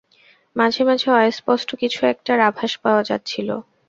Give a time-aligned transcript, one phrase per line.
[0.55, 3.55] মাঝে মাঝে, অস্পষ্ট কিছু একটার আভাস পাওয়া যাচ্ছিলো।